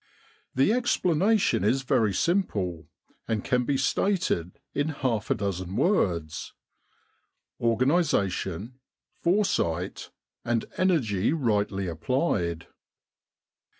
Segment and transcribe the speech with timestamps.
[0.55, 2.87] The explanation is very simple,
[3.27, 6.53] and can be stated in half a dozen words:
[7.59, 8.79] Organisation,
[9.21, 10.09] foresight,
[10.43, 12.65] and energy rightly applied.